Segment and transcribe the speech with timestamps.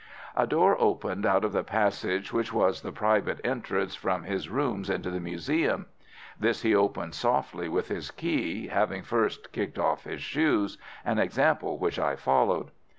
[0.35, 4.89] A door opened out of the passage which was the private entrance from his rooms
[4.89, 5.85] into the museum.
[6.39, 11.77] This he opened softly with his key, having first kicked off his shoes, an example
[11.77, 12.71] which I followed.